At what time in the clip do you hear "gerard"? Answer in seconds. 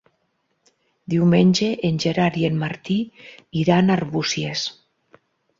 2.05-2.39